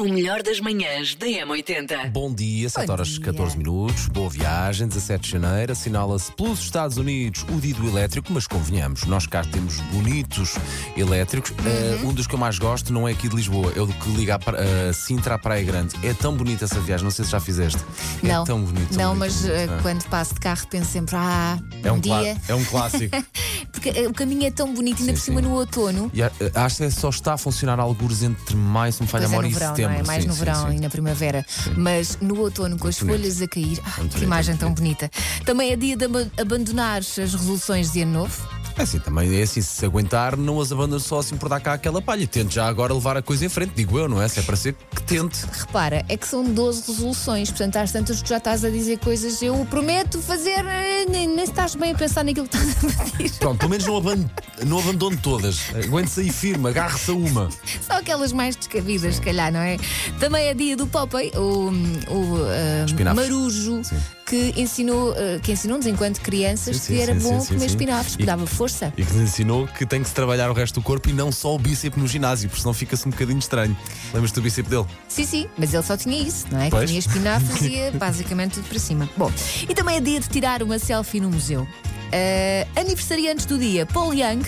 [0.00, 2.10] O melhor das manhãs da M80.
[2.10, 3.20] Bom dia, 7 Bom horas dia.
[3.20, 8.32] 14 minutos, boa viagem, 17 de janeiro, assinala-se pelos Estados Unidos o dia do elétrico,
[8.32, 10.54] mas convenhamos, nós cá temos bonitos
[10.96, 11.50] elétricos.
[11.50, 12.06] Uhum.
[12.06, 14.08] Uh, um dos que eu mais gosto não é aqui de Lisboa, é o que
[14.12, 15.94] liga a, a Sintra à Praia Grande.
[16.02, 17.80] É tão bonita essa viagem, não sei se já fizeste.
[18.22, 18.88] Não, é tão bonito.
[18.96, 19.52] tão não, bonito, mas bonito.
[19.54, 19.82] eh, Ah.
[19.82, 22.38] quando passo de carro penso sempre, ah, é um, um, dia.
[22.48, 23.14] é um clássico.
[23.70, 25.46] Porque eh, o caminho é tão bonito, ainda Sim, por cima sim.
[25.48, 26.10] no outono.
[26.14, 26.22] E,
[26.58, 29.42] acho que só está a funcionar alguns entre maio, se me falha a Pois é,
[29.42, 29.89] memória, no e setembro.
[29.90, 30.02] Não é?
[30.06, 30.76] Mais Sim, no sim, verão sim.
[30.76, 31.44] e na primavera.
[31.76, 33.16] Mas no outono, com as bonito.
[33.18, 35.10] folhas a cair, ah, que imagem tão bonita.
[35.44, 38.48] Também é dia de aba- abandonar as resoluções de ano novo.
[38.78, 41.74] É assim, também é assim, se aguentar, não as abandono só assim por dar cá
[41.74, 42.26] aquela palha.
[42.26, 44.28] Tente já agora levar a coisa em frente, digo eu, não é?
[44.28, 45.44] Se é para ser que tente.
[45.52, 49.42] Repara, é que são 12 resoluções, portanto, às tantas tu já estás a dizer coisas.
[49.42, 53.30] Eu prometo fazer, eh, nem, nem estás bem a pensar naquilo que estás a pedir.
[53.38, 54.30] Pronto, pelo menos não, aban
[54.64, 55.60] não abandono todas.
[55.74, 57.50] Aguente-se aí firme, agarre-se a uma.
[57.86, 59.76] Só aquelas mais descabidas, se calhar, não é?
[60.18, 61.70] Também é dia do Popeye, o,
[62.08, 62.38] o
[62.86, 63.28] Espinafres.
[63.28, 63.96] marujo, Sim.
[64.26, 68.16] que ensinou, ah, que ensinou-nos enquanto crianças Sim, sim, que era sim, bom comer espinafres,
[68.16, 68.92] que E- dava força.
[68.96, 71.30] E que nos ensinou que tem que se trabalhar o resto do corpo e não
[71.32, 73.76] só o bíceps no ginásio, porque senão fica-se um bocadinho estranho.
[74.12, 74.86] Lembras-te do bíceps dele?
[75.08, 76.70] Sim, sim, mas ele só tinha isso, não é?
[76.70, 76.84] Pois.
[76.84, 79.08] Comia espinafres e ia basicamente tudo para cima.
[79.16, 79.30] Bom,
[79.68, 81.66] e também é dia de tirar uma selfie no museu.
[82.12, 84.42] Ah, aniversariantes do dia, Paul Young.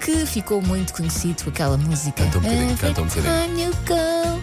[0.00, 2.24] Que ficou muito conhecido com aquela música.
[2.24, 3.46] Canta um bocadinho, canta um bocadinho.
[3.46, 4.40] time you go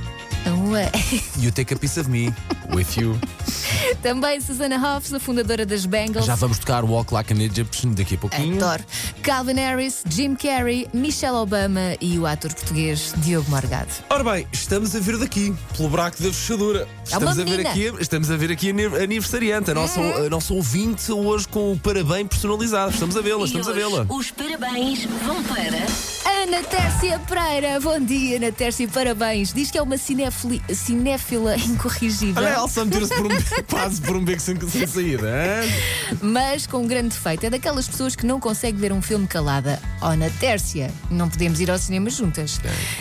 [0.69, 0.89] away.
[1.37, 2.33] You take a piece of me,
[2.73, 3.19] with you.
[4.01, 6.25] Também Susana Hoffs, a fundadora das Bengals.
[6.25, 8.57] Já vamos tocar Walk Like an Egyptian daqui a pouquinho.
[8.63, 8.83] Adoro.
[9.23, 13.89] Calvin Harris, Jim Carrey, Michelle Obama e o ator português Diogo Morgado.
[14.09, 16.87] Ora bem, estamos a ver daqui, pelo buraco da fechadura.
[17.03, 20.29] Estamos uma a ver aqui, estamos a ver aqui a ani- aniversariante, a nossa, a
[20.29, 22.91] nossa ouvinte hoje com o parabéns personalizado.
[22.93, 24.05] Estamos a vê-la, estamos a vê-la.
[24.09, 25.77] Os parabéns vão para.
[26.43, 29.51] Ana Tércia Pereira, bom dia, Ana Tércia, parabéns.
[29.53, 33.36] Diz que é uma cinéfila incorrigível, Olha, Elsa meter-se por um,
[33.69, 35.31] quase por um beco sem, sem saída.
[36.21, 37.45] mas com um grande defeito.
[37.45, 39.79] É daquelas pessoas que não consegue ver um filme calada.
[40.01, 42.59] Oh, Ana Tércia, não podemos ir ao cinema juntas.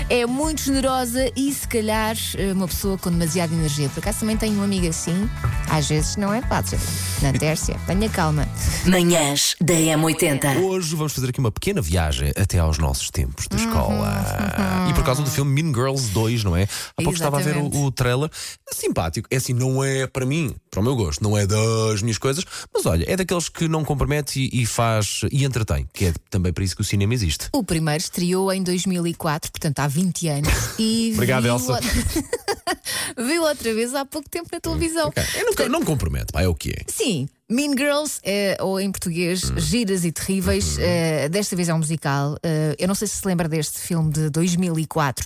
[0.08, 2.16] É muito generosa e, se calhar,
[2.54, 3.88] uma pessoa com demasiada energia.
[3.88, 5.28] Por acaso também tenho uma amiga assim,
[5.70, 6.78] às vezes não é fácil.
[7.22, 8.46] Ana Tércia, tenha calma.
[8.86, 10.58] Manhãs da M80.
[10.62, 13.56] Hoje vamos fazer aqui uma pequena viagem até aos nossos tempos Uhum.
[13.56, 14.86] da escola.
[14.90, 16.64] E por causa do filme Mean Girls 2, não é?
[16.64, 17.76] Há pouco estava a ver o, Exatamente.
[17.84, 18.30] o trailer.
[18.70, 19.28] É simpático.
[19.30, 22.44] É assim, não é para mim, para o meu gosto, não é das minhas coisas,
[22.72, 26.52] mas olha, é daqueles que não compromete e, e faz e entretém, que é também
[26.52, 27.48] para isso que o cinema existe.
[27.52, 30.52] O primeiro estreou em 2004, portanto há 20 anos.
[30.78, 31.80] E Obrigado, viu Elsa.
[33.16, 35.10] viu outra vez há pouco tempo na televisão.
[35.16, 36.82] É, não, não compromete, pá, é o que é.
[36.86, 39.58] Sim, Mean Girls, eh, ou em português, Hum.
[39.60, 42.36] Giras e Terríveis, eh, desta vez é um musical.
[42.42, 45.24] Eh, eu não sei se se lembra deste filme de 2004.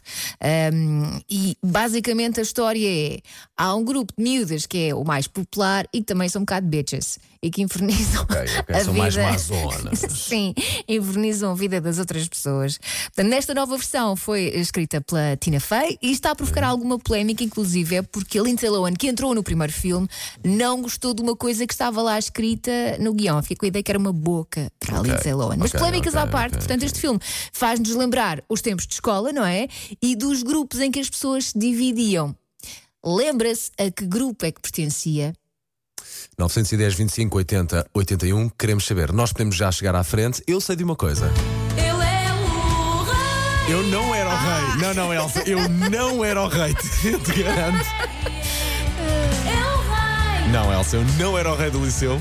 [0.72, 3.20] Um, e basicamente a história é:
[3.56, 6.44] há um grupo de miúdas que é o mais popular e que também são um
[6.44, 9.02] bocado bitches e que infernizam Ok, ok, a são vida.
[9.02, 9.98] mais mazonas.
[10.12, 10.54] Sim,
[10.86, 12.78] infernizam a vida das outras pessoas.
[13.04, 17.42] Portanto, nesta nova versão foi escrita pela Tina Fey e está a provocar alguma polémica,
[17.42, 20.06] inclusive é porque a Lindsay Lohan, que entrou no primeiro filme,
[20.44, 22.70] não gostou de uma coisa que estava lá escrita
[23.00, 23.40] no guião.
[23.42, 25.56] Fiquei com a ideia que era uma boca para a Ok, Lindsay Lohan.
[25.56, 27.18] Mas polémicas à parte, portanto, este filme
[27.52, 29.66] faz-nos lembrar os tempos de escola, não é?
[30.02, 32.36] E dos grupos em que as pessoas se dividiam.
[33.02, 35.32] Lembra-se a que grupo é que pertencia?
[36.38, 38.48] 910, 25, 80, 81.
[38.50, 39.12] Queremos saber.
[39.12, 40.42] Nós podemos já chegar à frente.
[40.46, 41.30] Eu sei de uma coisa.
[41.76, 43.74] Ele é o rei!
[43.74, 44.76] Eu não era o rei.
[44.80, 45.42] Não, não, Elsa.
[45.46, 46.74] Eu não era o rei.
[46.74, 47.86] Te garanto.
[49.46, 49.78] É o
[50.42, 50.52] rei!
[50.52, 52.20] Não, Elsa, eu não era o rei do liceu.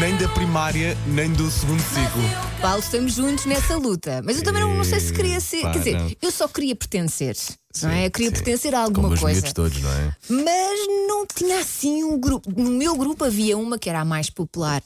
[0.00, 2.47] Nem da primária, nem do segundo ciclo.
[2.60, 4.20] Paulo, estamos juntos nessa luta.
[4.24, 5.62] Mas eu também não, não sei se queria ser.
[5.62, 6.10] Pá, quer dizer, não.
[6.20, 7.36] eu só queria pertencer.
[7.82, 8.06] não é?
[8.06, 8.34] Eu queria sim.
[8.34, 9.52] pertencer a Como alguma os coisa.
[9.52, 10.16] todos, não é?
[10.28, 12.50] Mas não tinha assim um grupo.
[12.60, 14.82] No meu grupo havia uma que era a mais popular.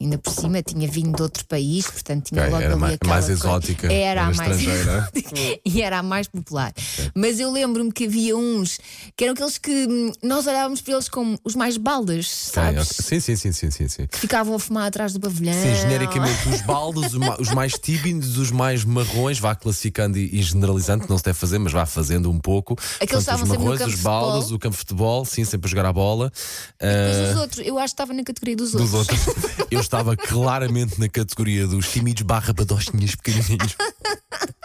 [0.00, 2.98] Ainda por cima tinha vindo de outro país, portanto tinha Ok, logo era ali mais-
[3.06, 5.10] mais coisa- exótica, Era, a era mais estrangeira.
[5.62, 6.72] e era a mais popular.
[7.14, 8.80] Mas eu lembro-me que havia uns
[9.14, 12.88] que eram aqueles que hum, nós olhávamos para eles como os mais baldas, sabes?
[12.88, 14.06] sim, sim, sim, sim, sim, sim.
[14.06, 15.52] Que ficavam a fumar atrás do pavilhão.
[15.52, 20.38] Sim, genericamente os baldos, os ma- os mais tímidos, os mais marrões, vá classificando e,
[20.38, 22.72] e generalizando, não se deve fazer, mas vá fazendo um pouco.
[22.72, 24.38] Aqueles Portanto, estavam os marrões, os futebol.
[24.54, 26.32] o campo de futebol, sim, sempre a jogar a bola.
[26.80, 29.20] Mas Ah, os outros, eu acho que estava na categoria dos, dos outros.
[29.70, 33.76] Eu estava claramente na categoria dos tímidos barra badochinhas pequenininhos.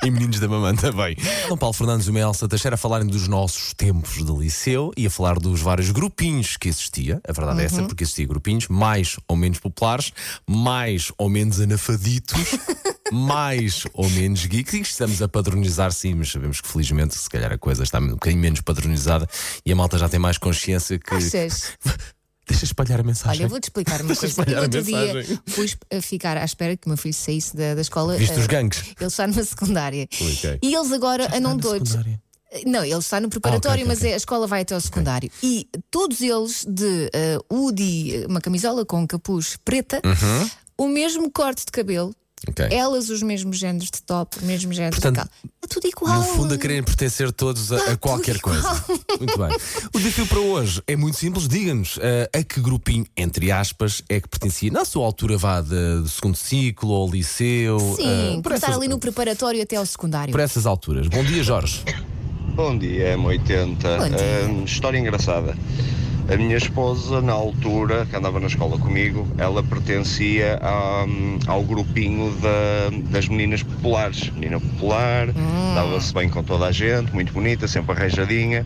[0.04, 1.18] e meninos da mamãe também.
[1.50, 5.08] Dom Paulo Fernandes e uma Elsa Teixeira a falarem dos nossos tempos de liceu e
[5.08, 7.20] a falar dos vários grupinhos que existia.
[7.28, 10.14] A verdade é essa, porque existia grupinhos mais ou menos populares,
[10.48, 12.40] mais ou menos anafaditos.
[13.12, 17.52] mais ou menos geeks e estamos a padronizar sim, mas sabemos que felizmente se calhar
[17.52, 19.28] a coisa está um bocadinho menos padronizada
[19.64, 21.14] e a malta já tem mais consciência que.
[21.14, 21.78] Achas?
[22.48, 23.40] Deixa espalhar a mensagem.
[23.40, 24.32] Olha, eu vou-te explicar uma Deixa coisa.
[24.42, 25.40] espalhar Eu a outro dia mensagem.
[25.48, 28.16] fui a ficar à espera que o meu filho saísse da, da escola.
[28.18, 28.84] Viste eh, os gangues?
[29.00, 30.08] Ele está numa secundária.
[30.22, 30.60] Ok.
[30.62, 31.90] E eles agora andam na todos.
[31.90, 32.22] secundária?
[32.66, 34.80] Não, ele está no preparatório, Ah, ok, ok, mas é- a escola vai até ao
[34.80, 35.30] secundário.
[35.44, 40.50] E todos eles de eh, hoodie, uma camisola com capuz preta, Uhum.
[40.78, 42.16] o mesmo corte de cabelo,
[42.48, 42.68] Ok.
[42.70, 45.56] elas os mesmos géneros de top, os mesmos géneros Portanto, de calça.
[45.64, 46.18] É tudo igual.
[46.18, 48.76] No fundo, a quererem pertencer todos a, a qualquer tudo igual.
[48.86, 49.04] coisa.
[49.18, 49.58] Muito bem.
[49.94, 51.48] O desafio para hoje é muito simples.
[51.48, 54.70] Diga-nos eh, a que grupinho, entre aspas, é que pertencia.
[54.70, 57.80] Na sua altura, vá de, de segundo ciclo ou liceu.
[57.96, 60.32] Sim, por, começar essas, ali no preparatório até ao secundário.
[60.32, 61.08] por essas alturas.
[61.08, 61.82] Bom dia, Jorge.
[62.56, 63.18] Bom dia, M80.
[63.18, 64.50] Bom dia.
[64.50, 65.58] Hum, história engraçada.
[66.32, 71.06] A minha esposa, na altura, que andava na escola comigo, ela pertencia a,
[71.48, 74.32] ao grupinho da- das meninas populares.
[74.32, 75.28] Menina popular,
[75.76, 78.66] dava-se bem com toda a gente, muito bonita, sempre arranjadinha.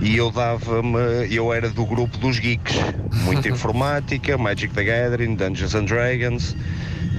[0.00, 2.76] E eu dava-me, eu era do grupo dos geeks.
[3.24, 6.56] Muita informática, Magic the Gathering, Dungeons and Dragons.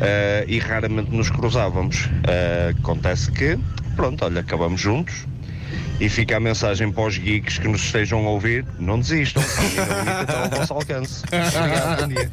[0.02, 2.10] eh, e raramente nos cruzávamos.
[2.26, 3.60] Eh, acontece que,
[3.98, 5.26] pronto, olha, acabamos juntos.
[6.04, 10.22] E fica a mensagem para os geeks que nos estejam a ouvir: não desistam, a
[10.22, 11.24] está ao vosso alcance.
[11.24, 12.32] Obrigado, bom dia.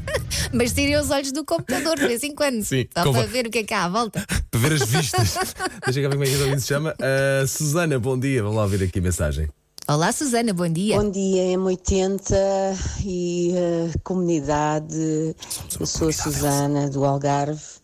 [0.53, 2.65] Mas tirem os olhos do computador de vez em quando.
[2.65, 4.27] Sim, Só para ver o que é que há à volta.
[4.51, 5.37] Para ver as vistas.
[5.87, 6.97] Deixa eu ver como é que isso se chama.
[6.99, 8.43] Uh, Susana, bom dia.
[8.43, 9.49] Vamos lá ouvir aqui a mensagem.
[9.87, 11.01] Olá, Susana, bom dia.
[11.01, 15.35] Bom dia, M80 e eh, comunidade.
[15.79, 17.80] Eu sou a Susana do Algarve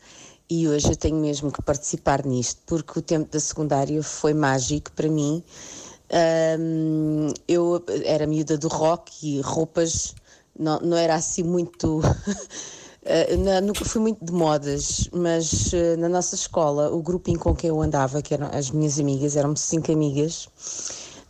[0.48, 4.92] e hoje eu tenho mesmo que participar nisto porque o tempo da secundária foi mágico
[4.92, 5.42] para mim.
[6.10, 10.14] Ahm, eu era miúda do rock e roupas
[10.58, 12.00] não, não era assim muito.
[13.08, 17.70] Eh, nunca fui muito de modas, mas eh, na nossa escola, o grupinho com quem
[17.70, 20.48] eu andava, que eram as minhas amigas, éramos cinco amigas,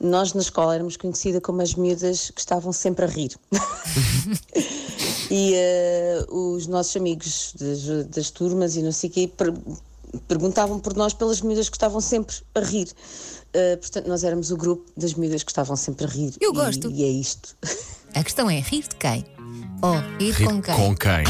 [0.00, 3.36] nós na escola éramos conhecidas como as miúdas que estavam sempre a rir.
[5.30, 9.54] e eh, os nossos amigos das, das turmas e não sei o quê per-
[10.28, 12.88] perguntavam por nós pelas miúdas que estavam sempre a rir.
[13.52, 16.34] Eh, portanto, nós éramos o grupo das miúdas que estavam sempre a rir.
[16.40, 16.90] Eu E- gosto.
[16.90, 17.56] E, é isto.
[18.14, 19.26] A questão é rir de quem?
[20.18, 20.74] Rir Rir com quem?
[20.74, 21.24] Com quem?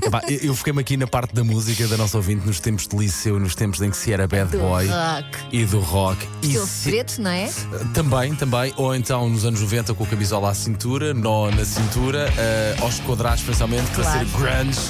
[0.06, 3.38] Epá, eu- fiquei-me aqui na parte da música da nossa ouvinte nos tempos de liceu,
[3.38, 5.38] nos tempos em que se era bad Do boy rock.
[5.52, 6.26] e do rock.
[6.42, 7.48] E Estilo se- preto, não é?
[7.94, 8.72] Também, também.
[8.76, 12.98] Ou então nos anos 90 com a camisola à cintura, nó na cintura, eh, aos
[13.00, 14.28] quadrados, principalmente, para Claro.
[14.28, 14.80] ser grunge.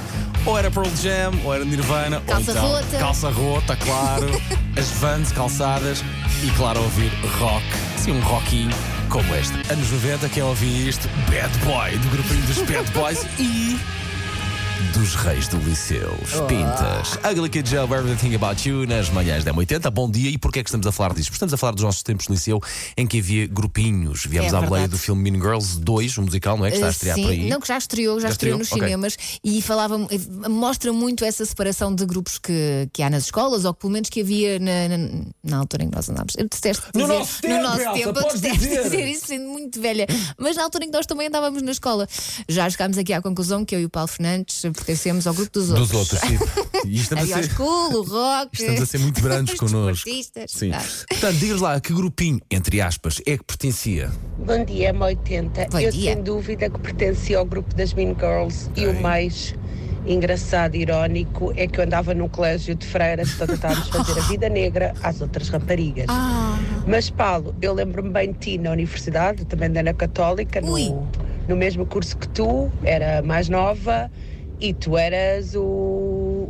[0.46, 2.98] Ou era Pearl Jam, ou era Nirvana, Calça ou então rota.
[2.98, 4.26] calça rota, claro,
[4.78, 6.02] as vans calçadas
[6.42, 7.62] e, claro, ouvir rock,
[7.98, 8.70] sim, um rockinho
[9.10, 9.54] como este.
[9.72, 11.08] Anos 90, quem ouvia isto?
[11.28, 13.78] Bad Boy, do grupinho dos Bad Boys e
[14.92, 16.10] dos reis do liceu,
[16.48, 17.14] pintas.
[17.30, 19.90] Ugly Kid Joe, Everything About You, nas manhãs da 80.
[19.90, 20.30] Bom dia.
[20.30, 21.32] E porquê é que estamos a falar disto?
[21.32, 22.60] Estamos a falar dos nossos tempos de liceu
[22.96, 24.24] em que havia grupinhos.
[24.26, 26.70] Viemos É à boleia do filme Mean Girls 2, um musical, não é?
[26.70, 27.48] Que está a estrear Sim, por aí.
[27.48, 28.58] não, que já estreou, já, Já estreou, estreou?
[28.58, 28.82] nos Ok.
[28.82, 33.64] cinemas e falava, eh, mostra muito essa separação de grupos que, que há nas escolas,
[33.64, 36.34] ou que pelo menos que havia na, na, na altura em que nós andámos.
[36.36, 38.82] Eu deteste No dizer, nosso tempo, no nosso Elsa, tempo, eu detesto dizer.
[38.84, 40.06] dizer isso sendo muito velha.
[40.38, 42.08] Mas na altura em que nós também andávamos na escola,
[42.48, 45.70] já chegámos aqui à conclusão que eu e o Paulo Fernandes pertencemos ao grupo dos
[45.70, 45.88] outros.
[45.88, 46.38] Dos outros, sim.
[46.86, 47.50] E estamos a o ser.
[47.50, 48.48] school, o rock.
[48.60, 50.04] Estamos a ser muito brandos os connosco.
[50.04, 50.50] desportistas.
[50.50, 50.72] Sim.
[50.72, 50.82] Ah.
[51.08, 54.10] Portanto, diga-nos lá, que grupinho, entre aspas, é que pertencia?
[54.38, 55.70] Bom dia, M80.
[55.70, 56.14] Bom eu dia.
[56.14, 58.98] sem dúvida que pertencia ao grupo das Mean Girls e Ok.
[58.98, 59.54] o mais
[60.06, 64.22] engraçado e irónico é que eu andava num colégio de freiras, então tentávamos fazer a
[64.22, 66.06] vida negra às outras raparigas.
[66.08, 71.06] Ah, Mas Paulo, eu lembro-me bem de ti na universidade, também andei na Católica, no,
[71.46, 74.10] no mesmo curso que tu, era mais nova
[74.60, 75.60] e tu eras o,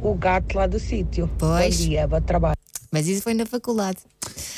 [0.02, 1.30] o gato lá do sítio.
[1.38, 1.76] Pois.
[1.78, 2.56] Bom dia, bom trabalho.
[2.90, 3.98] mas isso foi na faculdade.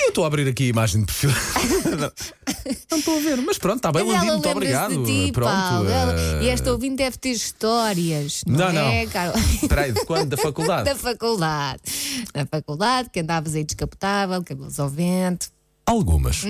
[0.01, 1.29] Eu estou a abrir aqui a imagem de perfil.
[2.91, 5.03] não estou a ver, mas pronto, está bem, Landino, muito obrigado.
[5.03, 5.49] de ti, pronto.
[5.51, 5.89] Paulo.
[5.89, 8.41] Ela- eh, E esta ouvinte deve ter histórias.
[8.45, 8.87] Não, Não, não.
[8.89, 9.35] é, Carol?
[9.37, 10.29] Espera aí, de quando?
[10.29, 10.85] Da faculdade?
[10.89, 11.81] da faculdade.
[12.35, 15.47] Na faculdade, que andavas aí descapotável, cabelos ao vento.
[15.85, 16.43] Algumas.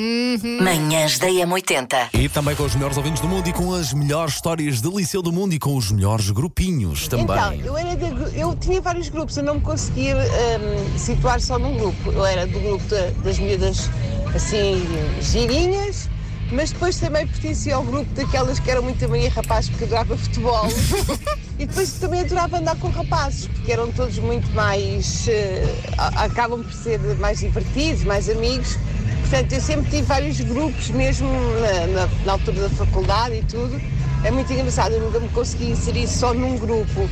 [0.62, 2.10] Manhãs da M80.
[2.14, 5.24] E também com os melhores ouvintes do mundo e com as melhores histórias de liceu
[5.24, 7.26] do mundo e com os melhores grupinhos também.
[7.26, 11.58] Então, eu, era de eu tinha vários grupos, eu não me conseguia hum, situar só
[11.58, 12.12] num grupo.
[12.12, 13.90] Eu era do grupo da- das miúdas
[14.36, 14.86] assim,
[15.20, 16.08] girinhas,
[16.52, 20.68] mas depois também pertencia ao grupo daquelas que eram muito também rapazes porque adorava futebol.
[21.58, 25.28] e depois também adorava andar com rapazes, porque eram todos muito mais.
[25.28, 25.66] eh,
[25.98, 28.78] a- acabam por ser mais divertidos, mais amigos.
[29.24, 33.82] Portanto, eu sempre tive vários grupos, mesmo na, na- na altura da faculdade e tudo.
[34.24, 37.10] É muito engraçado, eu nunca me consegui inserir só num grupo.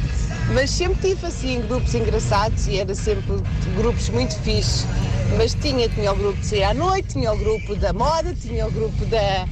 [0.54, 3.42] Mas sempre tive assim grupos engraçados e era sempre
[3.76, 4.86] grupos muito fixes.
[5.38, 8.68] Mas tinha, tinha o grupo de sair à noite, tinha o grupo da moda, tinha
[8.68, 9.48] o grupo da,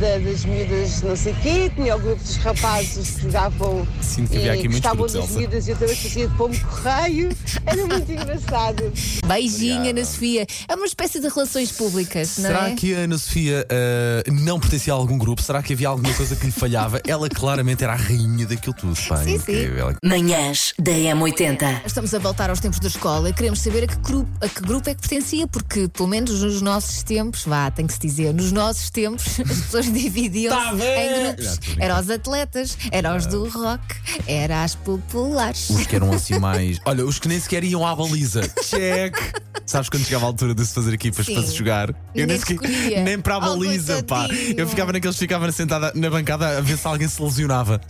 [0.00, 4.36] da- das miúdas não sei quê, tinha o grupo dos rapazes que jogavam Sinto que
[4.38, 7.28] havia aqui e muitos gostavam das miúdas e eu também fazia de pombo correio.
[7.66, 8.92] Era muito engraçado.
[9.26, 10.46] Beijinho, Ana Sofia.
[10.68, 12.74] É uma espécie de relações públicas, não Será é?
[12.74, 15.42] que a Ana Sofia ah, não pertencia a algum grupo?
[15.42, 17.00] Será que havia alguma coisa que lhe falhava?
[17.06, 18.96] Ela claramente era a rainha daquilo tudo.
[19.08, 19.52] Pá, Sim, sim.
[19.52, 19.94] incrível.
[20.04, 21.82] Manhãs da M80.
[21.86, 24.60] Estamos a voltar aos tempos da escola e queremos saber a que, grupo, a que
[24.60, 28.32] grupo é que pertencia, porque, pelo menos nos nossos tempos, vá, tem que se dizer,
[28.34, 31.44] nos nossos tempos, as pessoas dividiam-se Tá em grupos.
[31.46, 31.84] estou a brincar.
[31.84, 33.82] Era os atletas, era os do rock,
[34.26, 35.70] era as populares.
[35.70, 36.78] Os que eram assim mais.
[36.84, 38.42] Olha, os que nem sequer iam à baliza.
[38.64, 39.16] Check!
[39.64, 41.34] Sabes quando chegava a altura de se fazer equipas Sim.
[41.34, 41.94] para se jogar?
[42.14, 43.02] Eu nem sequer.
[43.02, 44.28] Nem para a Oh, baliza, pá.
[44.56, 47.80] Eu ficava naqueles que ficavam sentada na bancada a ver se alguém se lesionava.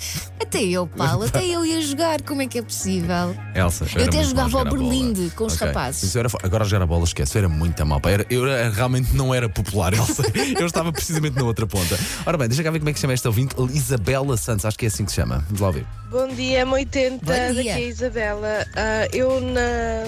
[0.40, 3.36] Até eu, Paulo, até eu ia jogar, como é que é possível?
[3.54, 3.84] Elsa.
[3.94, 4.64] Eu era até jogava ao.
[4.66, 5.66] Berlinde com os Ok.
[5.66, 6.02] rapazes.
[6.04, 7.36] Isso era agora jogar a bola, esquece.
[7.36, 8.00] Eu era muito a mal.
[8.00, 8.10] pá.
[8.10, 10.22] Era- Eu era- realmente não era popular, Elsa.
[10.58, 11.86] Eu estava precisamente na outra ponta.
[12.25, 13.55] Ora bem, deixa cá ver como é que se chama esta ouvinte.
[13.73, 15.45] Isabela Santos, acho que é assim que se chama.
[15.47, 15.87] Vamos lá ouvir.
[16.11, 17.55] Bom dia, M80, Bom dia.
[17.55, 18.66] daqui é a Isabela.
[18.75, 20.05] Ah, eu na,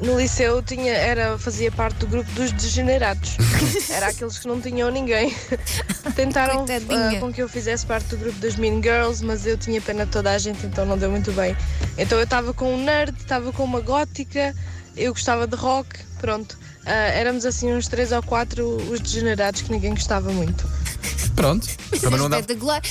[0.00, 3.36] no liceu tinha, era, fazia parte do grupo dos degenerados.
[3.90, 5.34] era aqueles que não tinham ninguém.
[6.16, 9.80] Tentaram ah, com que eu fizesse parte do grupo das Mean Girls, mas eu tinha
[9.80, 11.56] pena de toda a gente, então não deu muito bem.
[11.98, 14.54] Então eu estava com um nerd, estava com uma gótica,
[14.96, 15.88] eu gostava de rock,
[16.18, 16.58] pronto.
[16.86, 20.66] Ah, éramos assim uns três ou quatro os degenerados que ninguém gostava muito.
[21.40, 21.66] Pronto.
[22.00, 22.40] Também é não andava.
[22.40, 22.82] espetacular.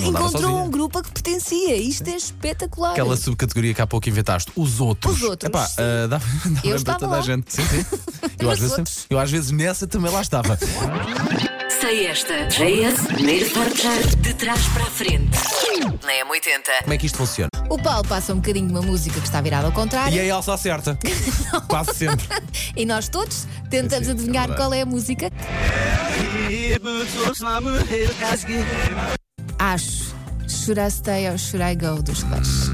[0.00, 0.64] Não andava Encontrou sozinha.
[0.64, 1.76] um grupo a que pertencia.
[1.76, 2.92] Isto é espetacular.
[2.92, 5.16] Aquela subcategoria que há pouco inventaste, os outros.
[5.16, 5.74] Os outros, Epá, sim.
[5.82, 7.22] ah, dá, dá Eu para estava toda a lá.
[7.22, 7.52] gente.
[7.52, 7.84] Sim, sim.
[8.38, 9.06] Eu, às vezes, outros.
[9.10, 10.56] eu às vezes nessa também lá estava.
[11.80, 12.46] Sei esta.
[12.46, 15.36] JS, primeiro portar de trás para a frente.
[16.04, 16.82] Na M80.
[16.82, 17.48] Como é que isto funciona?
[17.68, 20.24] O Paulo passa um bocadinho de uma música que está virada ao contrário E a
[20.24, 20.96] Elsa acerta.
[21.66, 22.26] Quase sempre.
[22.76, 24.56] e nós todos tentamos Sim, sim, adivinhar é verdade.
[24.68, 25.30] qual é a música.
[29.58, 30.14] Acho.
[30.48, 32.68] Should I stay or should I go dos Clash?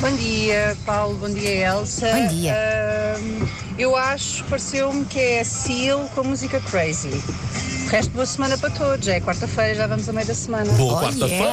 [0.00, 1.14] Bom dia, Paulo.
[1.16, 2.10] Bom dia, Elsa.
[2.10, 2.54] Bom dia.
[2.54, 3.48] Ahm,
[3.78, 7.08] eu acho, pareceu-me que é Seal com a música Crazy.
[7.86, 9.04] O resto, boa semana para todos.
[9.04, 10.72] Já é quarta-feira, já vamos a meio da semana.
[10.72, 11.52] Boa Oh, quarta-feira.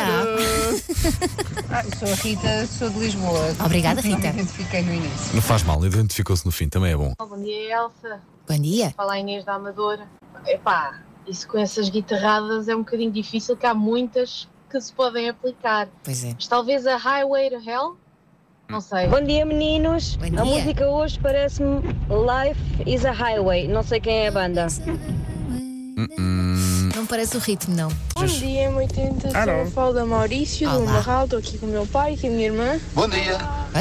[1.72, 3.56] Ah, eu sou a Rita, sou de Lisboa.
[3.64, 4.34] Obrigada, Não Rita.
[4.34, 5.36] me identifiquei no início.
[5.36, 7.14] Não faz mal, identificou-se no fim, também é bom.
[7.20, 8.20] Bom dia, Elsa.
[8.48, 8.92] Bom dia.
[8.98, 10.08] Fala a Inês da Amadora.
[10.48, 10.96] Epá,
[11.30, 15.88] isso com essas guitarradas é um bocadinho difícil, que há muitas que se podem aplicar.
[16.04, 16.34] Pois é.
[16.34, 17.98] Mas talvez a Highway to Hell?
[18.70, 19.08] Não sei.
[19.08, 20.16] Bom dia, meninos.
[20.16, 20.46] Bom A dia.
[20.46, 23.68] música hoje parece-me Life is a Highway.
[23.68, 24.68] Não sei quem é a banda.
[26.96, 27.90] Não parece o ritmo, não.
[28.14, 30.92] Bom dia, M80, sou a Falda Maurício, do Olá.
[30.94, 32.80] Marral, estou aqui com o meu pai e com a minha irmã.
[32.94, 33.08] Bom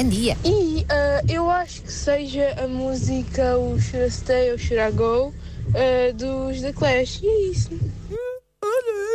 [0.09, 0.37] dia.
[0.45, 4.91] E ah, eu acho que seja a música o Should I Stay or Should I
[4.91, 5.35] Go
[5.75, 7.21] ah, dos The Clash.
[7.23, 7.71] E é isso.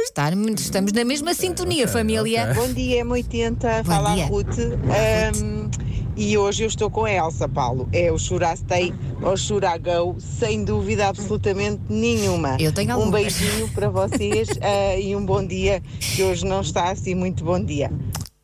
[0.05, 2.53] Está- estamos na mesma sintonia, família.
[2.53, 3.83] Bom dia, M80.
[3.83, 4.25] Bom Fala dia.
[4.25, 4.59] a Ruth.
[4.59, 5.69] Ahm,
[6.15, 7.89] e hoje eu estou com a Elsa, Paulo.
[7.91, 12.57] É o Churastei ou Churagão, sem dúvida absolutamente nenhuma.
[12.59, 13.21] Eu tenho Um algumas.
[13.21, 17.59] beijinho para vocês ah, e um bom dia, que hoje não está assim muito bom
[17.63, 17.91] dia.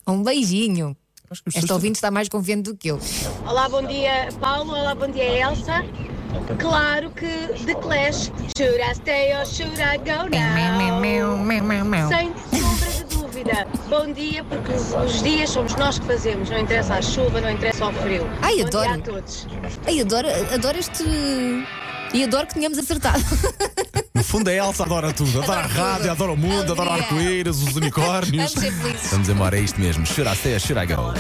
[0.08, 0.96] Um beijinho.
[1.46, 3.00] Pessoas- ouvinte está mais confiante do que eu.
[3.48, 4.72] Olá, bom dia, Paulo.
[4.72, 5.86] Olá, bom dia, Elsa.
[6.58, 7.28] Claro que
[7.66, 8.30] The Clash.
[8.58, 12.10] Should I stay or should I go now?
[12.10, 13.68] Sem sombra de dúvida.
[13.90, 16.50] Bom dia, porque os dias somos nós que fazemos.
[16.50, 18.28] Não interessa a chuva, não interessa o frio.
[18.42, 18.88] Ai, bom adoro.
[18.88, 19.48] dia a todos.
[19.86, 21.04] Ai, adoro, adoro este.
[22.14, 23.24] E adoro que tenhamos acertado.
[24.20, 25.42] No fundo, a Elsa adora tudo.
[25.42, 26.12] Adora a rádio, tudo.
[26.12, 28.54] adora o mundo, adora arco-íris, os unicórnios.
[28.54, 29.12] Vamos ser felizes.
[29.12, 30.06] Vamos embora, é isto mesmo.
[30.06, 31.14] Should I stay, should I go?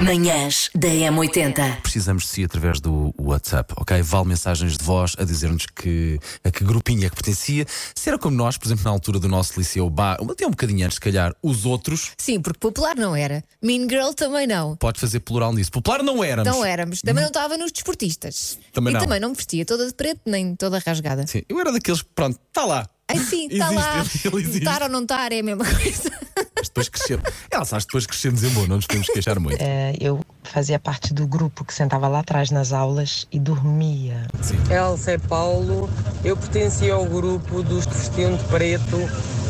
[0.00, 1.80] Manhãs da M80.
[1.82, 4.00] Precisamos de si através do WhatsApp, ok?
[4.00, 7.66] Vale mensagens de voz a dizer-nos que, a que grupinho é que pertencia.
[7.96, 10.84] Se era como nós, por exemplo, na altura do nosso liceu, bah, até um bocadinho
[10.86, 13.42] antes, se calhar, os outros, Sim, porque popular não era.
[13.60, 14.76] Mean Girl também não.
[14.76, 15.72] pode fazer plural nisso.
[15.72, 16.52] Popular não éramos.
[16.52, 17.00] Não éramos.
[17.00, 18.56] Também não estava nos desportistas.
[18.72, 19.00] Também e não.
[19.00, 21.26] também não me vestia toda de preto, nem toda rasgada.
[21.26, 22.88] Sim, eu era daquelá, pronto, está lá.
[23.08, 24.04] Ai sim, está lá.
[24.24, 24.58] ele existe.
[24.58, 26.27] Estar ou não estar é a mesma coisa.
[26.68, 27.24] Depois crescemos.
[27.50, 29.60] Ela sabe depois crescemos em bom, não nos podemos queixar muito.
[29.60, 34.26] Eh, eu fazia parte do grupo que sentava lá atrás nas aulas e dormia.
[34.70, 35.88] Elsa e Paulo,
[36.24, 38.96] eu pertencia ao grupo dos que vestiam de preto,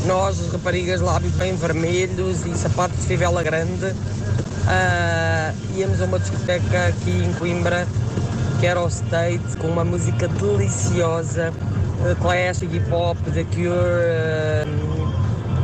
[0.07, 3.95] nós, as raparigas, lábios bem vermelhos e sapatos de fivela grande.
[4.67, 7.87] Ah, íamos a uma discoteca aqui em Coimbra,
[8.61, 11.53] que era o State, com uma música deliciosa,
[12.05, 14.67] eh, Clash, hip hop, The Cure, eh,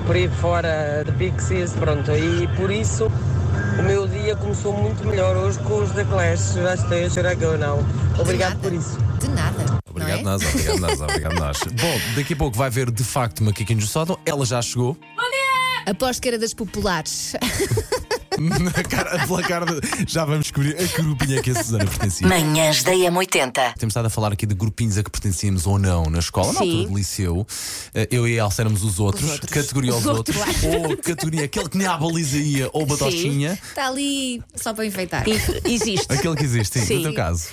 [0.07, 2.11] por aí fora, The Pixies, pronto.
[2.13, 3.11] E por isso
[3.79, 7.37] o meu dia começou muito melhor hoje com os The Clash, já estou a chorar
[7.37, 7.85] que eu não.
[8.19, 8.99] Obrigado por isso.
[9.21, 9.65] De nada.
[9.91, 11.59] Obrigado, nós, obrigado, nós, obrigado, nós.
[11.81, 14.19] Bom, daqui a pouco vai haver de facto macaquinhos do sótão.
[14.25, 14.97] Ela já chegou.
[15.87, 17.35] Aposto que era das populares.
[18.39, 21.85] Na cara, pela cara de- Já vamos descobrir a que grupinho é que a Susana
[21.87, 22.27] pertencia.
[22.27, 23.75] Manhãs da M80.
[23.79, 26.59] Temos estado a falar aqui de grupinhos a que pertencíamos ou não na escola, na
[26.61, 26.71] Sim.
[26.71, 27.47] altura do liceu.
[27.95, 29.51] Eh, Eu e a Elsa éramos os outros, outros.
[29.51, 30.65] categoria Os os outros, outros.
[30.65, 33.59] ou categoria aquele que nem a baliza ia ou batochinha.
[33.69, 35.25] Está ali só para enfeitar.
[35.65, 36.07] Existe.
[36.09, 36.97] Aquele que existe, sim, Sim.
[36.97, 37.45] no teu caso.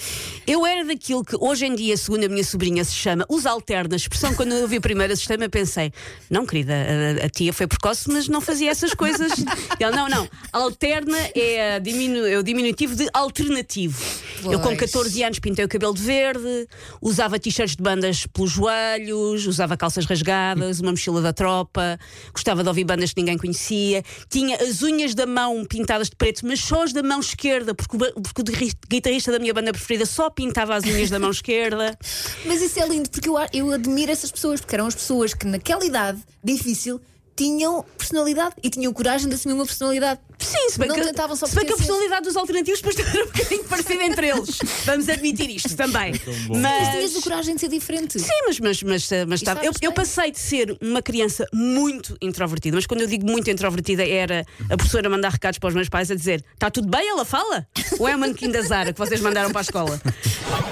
[0.48, 4.01] Eu era daquilo que hoje em dia, segundo a minha sobrinha, se chama os alternas.
[4.01, 5.91] Expressão quando eu vi a primeira sistema, pensei:
[6.29, 6.74] não, querida,
[7.21, 9.31] a, a tia foi precoce, mas não fazia essas coisas.
[9.79, 10.29] E ela, não, não.
[10.51, 14.00] Alterna é, a diminu- é o diminutivo de alternativo.
[14.43, 14.79] Eu com Pois.
[14.91, 16.67] 14 anos pintei o cabelo de verde,
[17.01, 22.00] usava t-shirts de bandas pelos joelhos, usava calças rasgadas, uma mochila da tropa,
[22.33, 26.45] gostava de ouvir bandas que ninguém conhecia, tinha as unhas da mão pintadas de preto,
[26.45, 29.71] mas só as da mão esquerda, porque o, porque o gui- guitarrista da minha banda
[29.71, 31.98] preferida só pintava as unhas da mão esquerda.
[32.46, 35.46] Mas isso é lindo, porque eu, eu admiro essas pessoas, porque eram as pessoas que
[35.46, 37.00] naquela idade difícil
[37.36, 40.20] tinham personalidade e tinham coragem de assumir uma personalidade.
[40.38, 43.00] Sim, se bem, não que, tentavam só se bem que a personalidade dos alternativos depois
[43.08, 44.58] era um bocadinho parecida entre eles.
[44.86, 46.14] Vamos admitir isto também.
[46.62, 48.20] Mas tinhas a coragem de ser diferente.
[48.20, 52.18] Sim, mas, mas, mas, eh, mas estava- eu, eu passei de ser uma criança muito
[52.22, 55.90] introvertida, mas quando eu digo muito introvertida era a professora mandar recados para os meus
[55.90, 57.68] pais a dizer: está tudo bem, ela fala?
[58.00, 60.02] Ou é o manequim da Zara que vocês mandaram para a escola?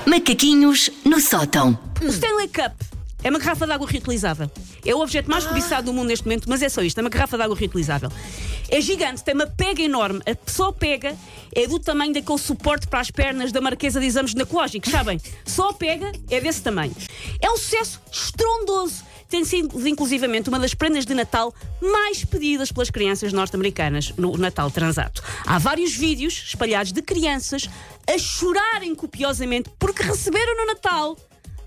[0.06, 1.78] Macaquinhos no sótão.
[2.02, 2.74] O Stanley Cup
[3.24, 4.50] é uma garrafa de água reutilizável.
[4.86, 7.10] É o objeto mais cobiçado do mundo neste momento, mas é só isto: é uma
[7.10, 8.12] garrafa de água reutilizável.
[8.70, 10.22] É gigante, tem uma pega enorme.
[10.26, 11.16] A só pega
[11.54, 15.20] é do tamanho daquele suporte para as pernas da Marquesa de Exames Ginecológicos, sabem?
[15.46, 16.96] Só pega é desse tamanho.
[17.42, 19.10] É um sucesso estrondoso.
[19.28, 24.72] Tem sido, inclusivamente, uma das prendas de Natal mais pedidas pelas crianças norte-americanas no Natal
[24.72, 25.22] transato.
[25.46, 27.70] Há vários vídeos espalhados de crianças
[28.08, 31.16] a chorarem copiosamente porque receberam no Natal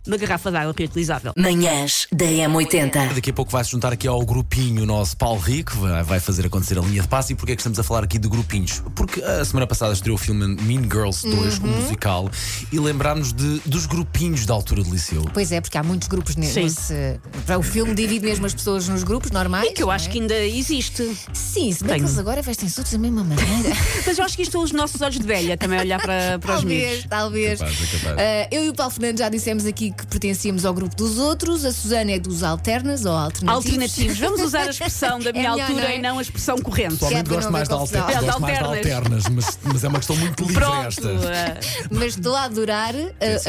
[0.07, 1.33] uma garrafa de água reutilizável.
[1.37, 3.15] Manhãs da M80.
[3.15, 5.73] Daqui a pouco vai se juntar aqui ao grupinho nosso Paulo Rico,
[6.05, 7.33] vai fazer acontecer a linha de passe.
[7.33, 8.83] E porquê é que estamos a falar aqui de grupinhos?
[8.95, 11.81] Porque a semana passada estreou o filme Mean Girls 2, o Uhum.
[11.83, 12.31] musical,
[12.73, 15.25] e lembrámos de, dos grupinhos da altura do liceu.
[15.33, 17.21] Pois é, porque há muitos grupos nesse.
[17.47, 19.69] para O filme divide mesmo as pessoas nos grupos normais.
[19.71, 21.17] E que eu acho que ainda existe.
[21.33, 23.71] Sim, se bem que eles agora vestem-se todos da mesma maneira.
[24.07, 26.39] Mas eu acho que isto são os nossos olhos de velha também a olhar para,
[26.39, 27.07] para os talvez, miúdos.
[27.09, 27.59] talvez.
[27.61, 28.17] Capaz, é capaz.
[28.19, 31.65] Ah, eu e o Paulo Fernandes já dissemos aqui que pertencíamos ao grupo dos outros,
[31.65, 33.67] a Susana é dos alternas ou alternativos.
[33.73, 34.19] Alternativos.
[34.19, 35.97] Vamos usar a expressão da minha É melhor, altura não é?
[35.99, 36.87] e não a expressão corrente.
[36.95, 39.99] É Pessoalmente gosto mais, de haver alter, gosto mais de alternas, mas, mas é uma
[39.99, 40.87] questão muito livre Pronto.
[40.89, 41.13] esta.
[41.91, 42.95] Mas estou a adorar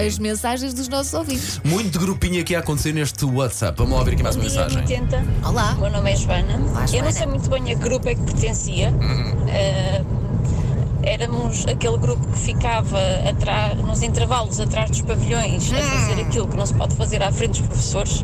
[0.05, 1.59] as mensagens dos nossos ouvintes.
[1.63, 3.77] Muito grupinho aqui a acontecer neste WhatsApp.
[3.77, 4.77] Vamos lá ouvir aqui mais uma mensagem.
[4.79, 5.23] 80.
[5.47, 5.73] Olá.
[5.75, 6.57] Meu nome é Joana.
[6.69, 7.05] Olá, Eu Joana.
[7.05, 8.93] não sei muito bem a que grupo é que pertencia.
[9.47, 10.01] Eh,
[11.03, 16.57] éramos aquele grupo que ficava atrás, nos intervalos atrás dos pavilhões a fazer aquilo que
[16.57, 18.23] não se pode fazer à frente dos professores.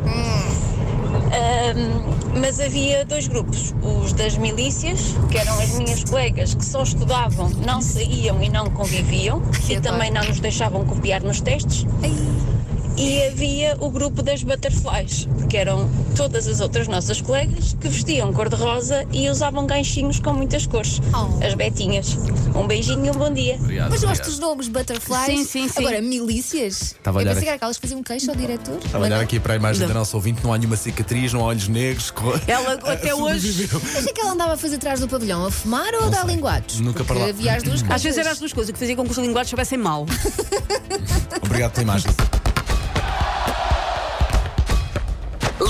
[1.32, 6.82] Ahm, mas havia dois grupos, os das milícias, que eram as minhas colegas que só
[6.82, 11.86] estudavam, não saíam e não conviviam e também não nos deixavam copiar nos testes.
[13.00, 18.30] E havia o grupo das butterflies, que eram todas as outras nossas colegas que vestiam
[18.30, 21.00] cor-de-rosa e usavam ganchinhos com muitas cores.
[21.14, 21.42] Oh.
[21.42, 22.14] As betinhas.
[22.54, 23.54] Um beijinho e um bom dia.
[23.54, 23.90] Obrigado.
[23.90, 25.24] Mas eu gosto dos nomes butterflies.
[25.24, 25.80] Sim, sim, sim.
[25.80, 26.82] Agora, milícias.
[26.92, 27.40] Estava a eu olhar pensei aqui.
[27.40, 28.76] que era aquelas que faziam queixo ao diretor.
[28.84, 31.40] Estava a olhar aqui para a imagem da nossa ouvinte, não há nenhuma cicatriz, não
[31.40, 32.12] há olhos negros.
[32.46, 33.66] Ela até hoje.
[34.06, 36.78] é que ela andava a fazer atrás do pavilhão, a fumar ou a dar linguados?
[36.80, 37.30] Nunca Porque para lá.
[37.30, 37.96] havia as duas coisas.
[37.96, 40.04] Às vezes eram as duas coisas, o que fazia com que os linguados soubessem mal.
[41.42, 42.10] Obrigado pela imagem.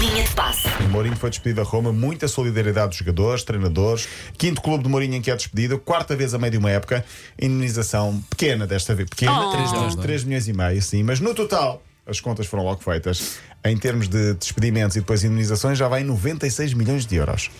[0.00, 0.66] Linha de passe.
[0.90, 4.08] Mourinho foi despedido a Roma, muita solidariedade dos jogadores, treinadores.
[4.38, 7.04] Quinto clube de Mourinho em que é despedido, quarta vez a meio de uma época.
[7.40, 9.50] Indenização pequena desta vez, pequena, Oh.
[9.50, 13.38] 3 milhões, 3 milhões e meio, sim, mas no total as contas foram logo feitas.
[13.62, 17.50] Em termos de despedimentos e depois indenizações, já vai em 96 milhões de euros.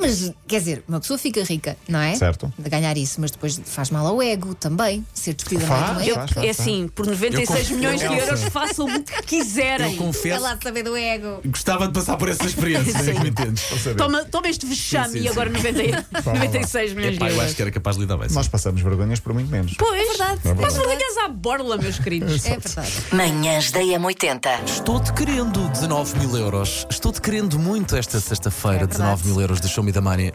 [0.00, 2.14] Mas, quer dizer, uma pessoa fica rica, não é?
[2.14, 2.52] Certo.
[2.58, 5.04] De ganhar isso, mas depois faz mal ao ego também.
[5.14, 6.46] Ser despedida Faz, mais uma faz.
[6.46, 9.92] É assim, por 96 confio- milhões de euros façam o que quiserem.
[9.92, 11.40] Eu confesso, É lá de saber do ego.
[11.46, 13.12] gostava de passar por essa experiência, Sim.
[13.14, 13.62] não me entendes?
[13.96, 15.56] Toma, toma este vexame Sim, sim, e agora sim.
[15.56, 17.54] 90, 96 milhões Epá, de eu acho euros.
[17.56, 18.28] que era capaz de lidar bem.
[18.28, 18.34] sim.
[18.34, 19.74] Nós passamos vergonhas por muito menos.
[19.78, 20.40] Pois, É verdade.
[20.44, 20.74] É mas verdade.
[20.74, 22.44] vergonhas à borla, meus queridos.
[22.46, 22.92] É verdade.
[23.12, 24.64] Manhãs da M80.
[24.64, 26.86] Estou-te querendo 19 mil euros.
[26.90, 29.68] Estou-te querendo muito esta sexta-feira, É 19 mil euros de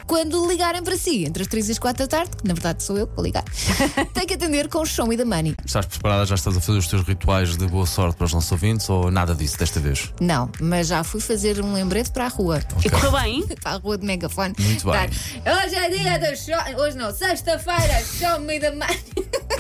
[0.05, 2.83] Quando ligarem para si, entre as 3 e as 4 da tarde, que na verdade
[2.83, 3.43] sou eu que vou ligar,
[4.13, 5.55] tem que atender com o show me the money.
[5.65, 6.25] Estás preparada?
[6.25, 9.09] Já estás a fazer os teus rituais de boa sorte para os nossos ouvintes ou
[9.11, 10.11] nada disso desta vez?
[10.19, 12.61] Não, mas já fui fazer um lembrete para a rua.
[12.83, 13.45] E correu bem?
[13.61, 14.53] para a rua de megafone.
[14.59, 15.09] Muito bem.
[15.43, 15.65] Tá.
[15.65, 16.83] Hoje é dia do show.
[16.83, 18.99] Hoje não, sexta-feira, show me the money.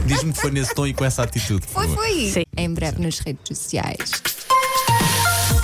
[0.05, 1.65] Diz-me que foi nesse tom e com essa atitude.
[1.67, 2.29] Foi, foi.
[2.29, 2.43] Sim.
[2.57, 4.11] Em breve nas redes sociais.